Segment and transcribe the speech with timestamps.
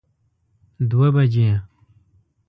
[0.89, 1.59] دوه بجی